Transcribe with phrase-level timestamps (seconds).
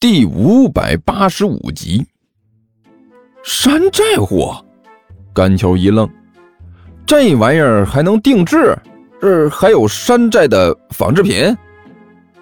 [0.00, 2.06] 第五百八十五集。
[3.44, 4.64] 山寨货，
[5.34, 6.08] 甘球一愣，
[7.04, 8.74] 这玩意儿还能定制？
[9.20, 11.54] 这还有山寨的仿制品？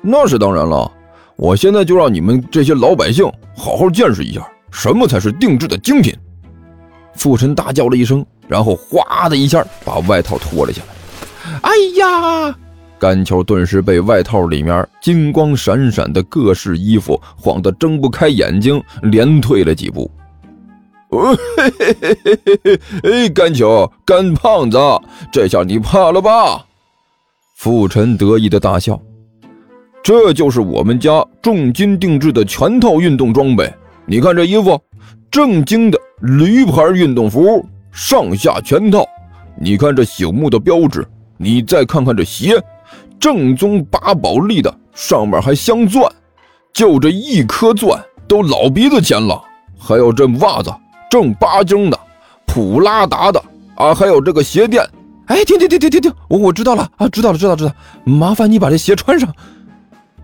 [0.00, 0.88] 那是当然了，
[1.34, 3.26] 我现在就让你们这些老百姓
[3.56, 6.16] 好好见识一下，什么才是定制的精品。
[7.14, 11.58] 傅晨大叫了一声，然后哗的一下把外套脱了下来。
[11.62, 12.56] 哎呀！
[12.98, 20.10] 甘球顿时被外套里面金光闪闪的各式衣服晃得睁不开眼睛，连退了几步。
[21.10, 22.80] 哦嘿嘿嘿嘿嘿！
[23.02, 24.78] 哎，甘球，甘胖子，
[25.32, 26.66] 这下你怕了吧？
[27.56, 29.00] 傅晨得意的大笑。
[30.02, 33.72] 这就是我们家重金定制的全套运动装备。
[34.06, 34.80] 你看这衣服，
[35.30, 39.04] 正经的驴牌运动服，上下全套。
[39.60, 41.06] 你看这醒目的标志，
[41.36, 42.62] 你再看看这鞋。
[43.20, 46.10] 正宗八宝莉的，上面还镶钻，
[46.72, 49.42] 就这一颗钻都老鼻子钱了。
[49.78, 50.72] 还有这袜子，
[51.10, 51.98] 正八经的，
[52.46, 53.42] 普拉达的
[53.76, 54.84] 啊，还有这个鞋垫。
[55.26, 57.72] 哎，停停停停停停，我我知道了啊，知道了知道知道，
[58.04, 59.32] 麻烦你把这鞋穿上。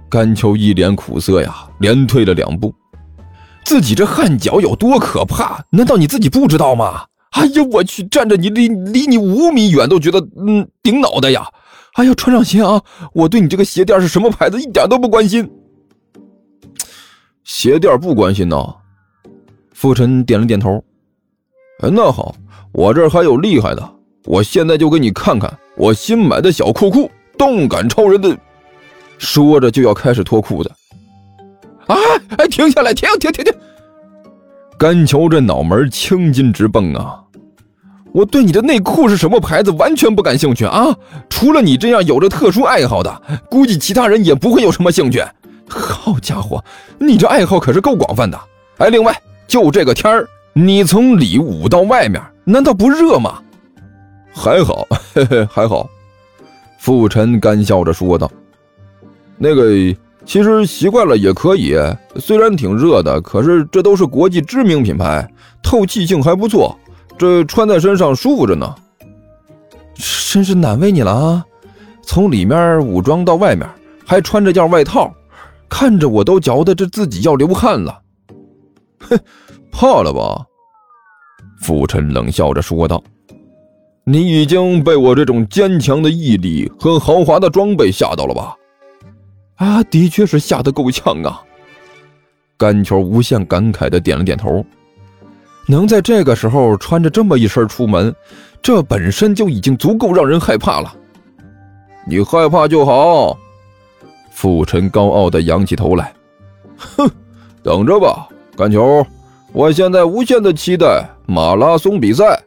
[0.09, 2.73] 甘秋一脸苦涩呀，连退了两步。
[3.65, 5.65] 自己这汗脚有多可怕？
[5.71, 7.05] 难道你自己不知道吗？
[7.31, 11.47] 哎呀，我去，站着你离离你五米远都觉得嗯顶脑袋呀。
[11.95, 12.83] 哎呀，穿上鞋啊！
[13.13, 15.49] 我对你这个鞋垫是什么牌子一点都不关心。
[17.45, 18.75] 鞋垫不关心呐？
[19.73, 20.83] 傅晨点了点头。
[21.81, 22.35] 哎，那好，
[22.73, 28.37] 我这还有厉害的，我现在就给你看看我新买的小裤裤——动感超人的。
[29.19, 30.73] 说着就要开始脱裤子。
[31.87, 31.97] 啊
[32.39, 32.93] 哎，停下来！
[32.93, 33.55] 停停停停！
[34.77, 37.24] 甘球这脑门青筋直蹦啊！
[38.15, 40.97] 我对你的内裤是什么牌子完全不感兴趣啊！
[41.29, 45.21] 除了你这样有着特殊爱好的，估计其他人也不会有什么兴趣。
[45.69, 46.65] 好家伙，
[46.97, 48.39] 你这爱好可是够广泛的。
[48.79, 49.13] 哎，另外，
[49.49, 53.41] 就这个天儿，你从里捂到外面，难道不热吗？
[54.33, 55.91] 还好，嘿嘿，还好。
[56.79, 58.31] 傅晨干笑着说道
[59.37, 59.73] ：“那个，
[60.25, 61.77] 其实习惯了也可以。
[62.21, 65.29] 虽然挺热的，可是这都是国际知名品牌，
[65.65, 66.79] 透气性还不错。”
[67.17, 68.75] 这穿在身上舒服着呢，
[70.31, 71.47] 真是难为你了啊！
[72.03, 73.69] 从里面武装到外面，
[74.05, 75.13] 还穿着件外套，
[75.69, 78.03] 看着我都觉得这自己要流汗了。
[79.01, 79.19] 哼，
[79.71, 80.45] 怕了吧？
[81.61, 83.03] 傅晨冷笑着说道
[84.05, 88.55] ：“你已经被我这种坚强的毅力和豪华的装备吓到了吧？”
[89.57, 91.41] 啊，的确是吓得够呛啊！
[92.59, 94.65] 甘球无限感慨的点了点头。
[95.67, 98.15] 能在这个时候穿着这么一身出门，
[98.63, 100.95] 这本身就已经足够让人害怕了。
[102.07, 103.37] 你害怕就好。
[104.31, 106.13] 傅晨高傲的仰起头来，
[106.77, 107.09] 哼，
[107.63, 109.07] 等着吧，甘球，
[109.53, 112.39] 我现在无限的期待马拉松比赛，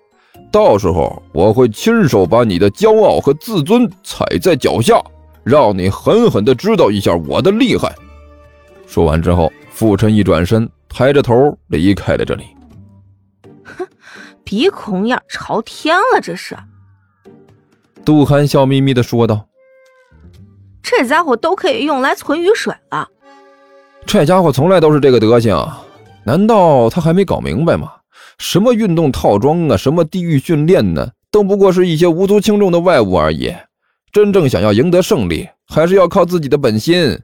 [0.51, 5.01] 到时候我会亲手把你的骄傲和自尊踩在脚下，
[5.43, 7.95] 让你狠狠的知道一下我的厉害。
[8.85, 12.43] 说完之后，傅晨一转身，抬着头离开了这里。
[14.47, 16.55] 鼻孔眼朝天了，这是。
[18.05, 19.45] 杜涵笑眯眯的说道
[20.81, 23.05] ：“这家伙都可以用来存雨水了。
[24.05, 25.69] 这家伙从来都是这个德行，
[26.23, 27.91] 难道他还没搞明白吗？
[28.37, 33.53] 什么运动套装啊，什么地狱训练呢，都不过是一些无足轻重的外物而已。
[34.13, 37.19] 真正想要赢得胜利，还是要靠自己的本心。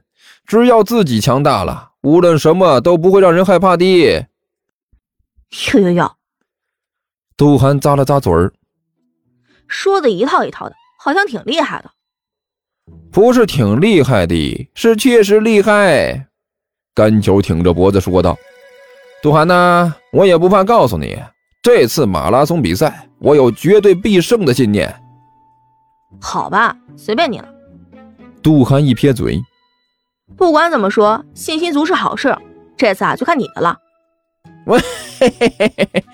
[0.46, 3.86] 只要自己强大了，无论什么都不会让人害怕的。”
[5.72, 6.12] 哟哟哟！
[7.36, 8.52] 杜涵咂了咂嘴儿，
[9.66, 11.90] 说的一套一套的，好像挺厉害的。
[13.10, 16.28] 不是挺厉害的，是确实厉害。
[16.94, 18.36] 甘球挺着脖子说道
[19.20, 21.20] ：“杜涵呐，我也不怕告诉你，
[21.60, 24.94] 这次马拉松比赛，我有绝对必胜的信念。”
[26.22, 27.48] 好吧，随便你了。
[28.42, 29.42] 杜涵一撇嘴
[30.36, 32.36] ：“不管怎么说，信心足是好事。
[32.76, 33.76] 这次啊，就看你的了。”
[34.66, 34.78] 我
[35.18, 36.04] 嘿嘿嘿嘿嘿，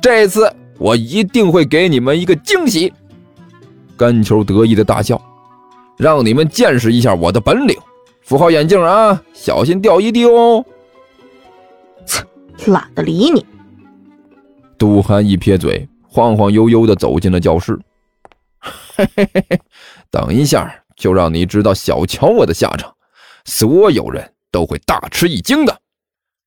[0.00, 0.52] 这次。
[0.78, 2.92] 我一定会给你们一个惊喜！
[3.96, 5.20] 甘球得意的大笑，
[5.96, 7.76] 让你们见识一下我的本领。
[8.22, 10.64] 扶好眼镜啊，小心掉一地哦！
[12.06, 12.24] 切，
[12.70, 13.44] 懒得理你。
[14.78, 17.76] 杜涵一撇嘴，晃晃悠悠的走进了教室。
[18.60, 19.60] 嘿嘿嘿嘿，
[20.12, 22.94] 等一下就让你知道小瞧我的下场，
[23.44, 25.80] 所有人都会大吃一惊的。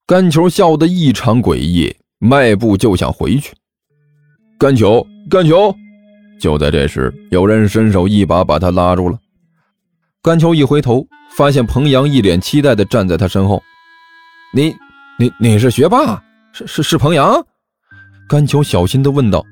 [0.08, 3.52] 甘球笑得异常诡异，迈步就想回去。
[4.60, 5.76] 甘球，甘球！
[6.40, 9.18] 就在这时，有人伸手一把把他拉住了。
[10.22, 11.04] 甘球一回头，
[11.36, 13.60] 发现彭阳一脸期待地站在他身后。
[14.54, 14.72] 你
[15.18, 16.22] 你你是学霸？
[16.54, 17.44] 是是是彭阳？
[18.30, 19.44] 甘球小心的问道。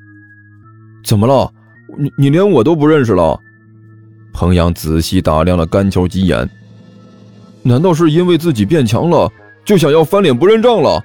[1.03, 1.51] 怎么了？
[1.97, 3.39] 你你连我都不认识了？
[4.31, 6.47] 彭阳仔细打量了甘球几眼。
[7.63, 9.27] 难道是因为自己变强了，
[9.65, 11.03] 就想要翻脸不认账了？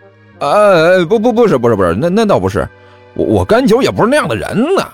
[0.50, 2.68] 哎哎，不不不是不是不是，那那倒不是，
[3.14, 4.88] 我我甘球也不是那样的人呐。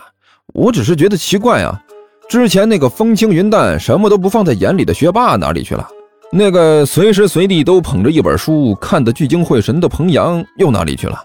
[0.53, 1.81] 我只是觉得奇怪啊，
[2.29, 5.89] 之前那个风轻云淡、什么都不放在眼里的学霸哪里去了？
[6.33, 11.19] 那个随时随地都捧着一本书看得聚精会神的彭阳又哪里去了？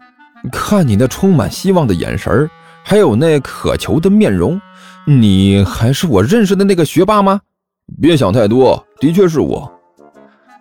[0.52, 2.50] 看你那充满希望的眼神
[2.84, 4.60] 还有那渴求的面容，
[5.06, 7.40] 你还是我认识的那个学霸吗？
[8.02, 9.72] 别想太多，的确是我。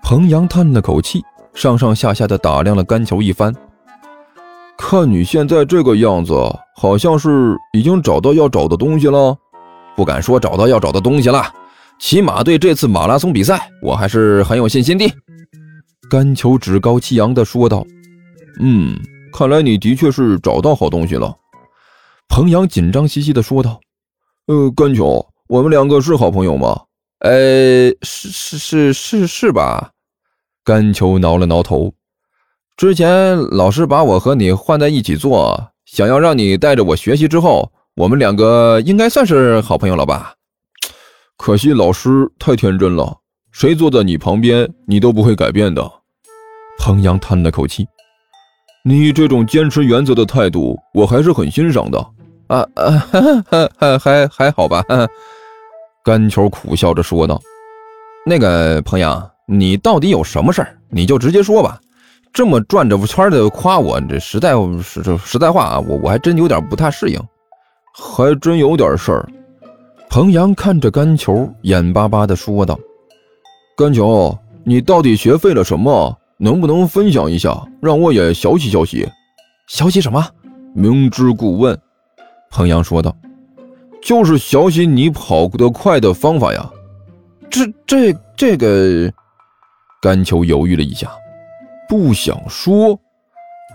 [0.03, 1.23] 彭阳叹了口气，
[1.55, 3.55] 上上下下的打量了甘球一番。
[4.77, 6.35] 看你现在这个样子，
[6.77, 9.37] 好像是已经找到要找的东西了。
[9.97, 11.45] 不敢说找到要找的东西了，
[12.01, 15.09] 起码对这次马拉松比赛，我还是很有信心的。
[16.11, 17.87] 甘球趾高气扬地说道
[18.61, 18.99] ：“嗯，
[19.33, 21.33] 看来你的确是找到好东西了。”
[22.29, 23.79] 彭阳紧张兮兮地说道
[24.49, 26.81] ：“呃，甘球，我们两个是好朋友吗
[27.25, 29.93] ？”“呃，是是是是是吧？”
[30.65, 31.93] 甘球挠了挠头。
[32.77, 37.29] 之前老师把我和你换在一起做，想要让你带着我学习。
[37.29, 40.35] 之后，我们两个应该算是好朋友了吧？
[41.37, 43.19] 可惜老师太天真了，
[43.53, 45.89] 谁坐在你旁边，你都不会改变的。
[46.79, 47.87] 彭阳叹了口气
[48.85, 51.99] ：“你这种坚持原则的态度，我还是很欣赏的。”
[52.49, 54.85] 啊 啊，还还还好吧？
[56.05, 57.41] 甘球苦笑着说道
[58.27, 60.77] ：“那个彭阳，你到底有什么事儿？
[60.91, 61.81] 你就直接说吧。”
[62.33, 67.21] 这么转着圈的夸我，这实在是这实在话啊，我我还真有点不太适应，
[67.93, 69.29] 还真有点事儿。
[70.11, 72.77] 彭阳看着甘球，眼巴巴的说道
[73.79, 76.19] ：“甘球，你到底学废了什么？
[76.37, 79.09] 能不能分享一下，让我也学习学习？
[79.69, 80.25] 学习什么？
[80.75, 81.79] 明知故问。”
[82.51, 83.17] 彭阳说道
[84.03, 86.69] ：“就是学习你跑得快的方法呀。”
[87.49, 89.13] 这这这个，
[90.05, 91.11] 甘秋犹豫了一下。
[91.89, 92.99] 不想说，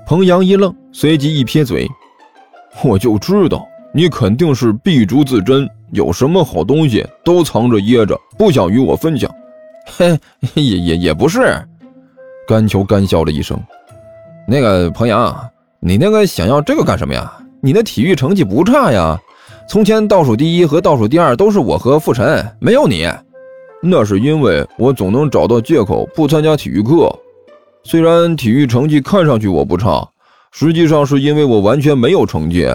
[0.06, 1.88] 彭阳一愣，随即一撇嘴
[2.86, 9.28] ：“我就知道你肯定是敝帚自珍，有什么好东西都藏着掖着，不想与我分享。
[9.98, 10.16] ”“嘿，
[10.54, 11.60] 也也也不是。”
[12.48, 13.60] 甘秋干笑了一声。
[14.48, 15.36] “那个彭阳，
[15.80, 17.34] 你那个想要这个干什么呀？
[17.60, 19.20] 你的体育成绩不差呀，
[19.68, 23.10] 从前倒数第一和倒数第二都是我和傅晨，没有你。
[23.82, 27.14] 那是因为我总能找到借口不参加体育课。”
[27.84, 30.08] 虽然体育成绩看上去我不差，
[30.52, 32.68] 实际上是因为我完全没有成绩。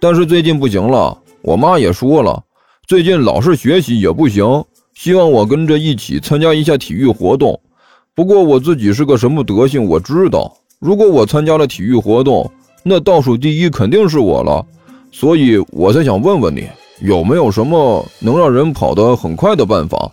[0.00, 2.42] 但是最近不行了，我妈也说了，
[2.86, 4.64] 最近老是学习也不行，
[4.94, 7.58] 希望我跟着一起参加一下体育活动。
[8.14, 12.50] 不过我自己是个什么德行，我知道，如果我参加了体育活动，
[12.82, 14.66] 那倒数第一肯定是我了。
[15.12, 16.68] 所以我才想问问你，
[17.00, 20.10] 有没有什么能让人跑得很快的办法？